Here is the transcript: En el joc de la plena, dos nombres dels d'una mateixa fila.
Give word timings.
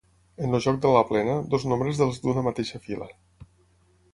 En 0.45 0.55
el 0.57 0.61
joc 0.65 0.77
de 0.85 0.93
la 0.95 1.03
plena, 1.09 1.35
dos 1.51 1.65
nombres 1.73 2.01
dels 2.01 2.17
d'una 2.25 2.45
mateixa 2.49 2.83
fila. 2.87 3.11